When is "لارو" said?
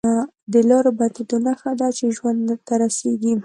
0.69-0.91